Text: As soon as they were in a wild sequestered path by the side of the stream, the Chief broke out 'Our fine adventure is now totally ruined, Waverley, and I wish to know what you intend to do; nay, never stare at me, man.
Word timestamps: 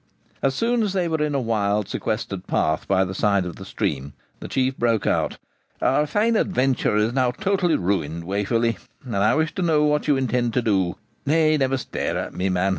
As 0.41 0.55
soon 0.55 0.81
as 0.81 0.93
they 0.93 1.07
were 1.07 1.21
in 1.21 1.35
a 1.35 1.39
wild 1.39 1.87
sequestered 1.87 2.47
path 2.47 2.87
by 2.87 3.05
the 3.05 3.13
side 3.13 3.45
of 3.45 3.57
the 3.57 3.65
stream, 3.65 4.13
the 4.39 4.47
Chief 4.47 4.75
broke 4.75 5.05
out 5.05 5.37
'Our 5.79 6.07
fine 6.07 6.35
adventure 6.35 6.97
is 6.97 7.13
now 7.13 7.29
totally 7.29 7.75
ruined, 7.75 8.23
Waverley, 8.23 8.79
and 9.05 9.15
I 9.15 9.35
wish 9.35 9.53
to 9.53 9.61
know 9.61 9.83
what 9.83 10.07
you 10.07 10.17
intend 10.17 10.55
to 10.55 10.63
do; 10.63 10.95
nay, 11.27 11.55
never 11.55 11.77
stare 11.77 12.17
at 12.17 12.33
me, 12.33 12.49
man. 12.49 12.69